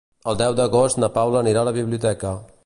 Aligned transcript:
El 0.31 0.37
deu 0.41 0.55
d'agost 0.59 1.01
na 1.03 1.11
Paula 1.19 1.43
anirà 1.45 1.63
a 1.63 1.67
la 1.69 1.75
biblioteca. 1.77 2.35